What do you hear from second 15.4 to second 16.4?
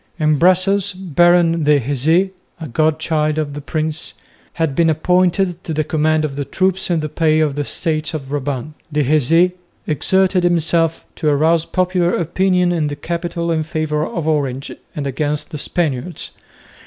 the Spaniards.